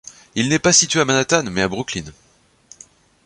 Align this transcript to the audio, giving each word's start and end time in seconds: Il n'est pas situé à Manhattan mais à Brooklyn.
Il 0.33 0.49
n'est 0.49 0.57
pas 0.57 0.73
situé 0.73 0.99
à 0.99 1.05
Manhattan 1.05 1.43
mais 1.51 1.61
à 1.61 1.67
Brooklyn. 1.67 2.05